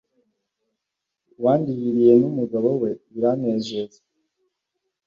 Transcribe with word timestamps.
uwandihiriye 1.37 2.13
n‘umugabo 2.21 2.69
we 2.81 2.89
biranezeza 3.11 3.99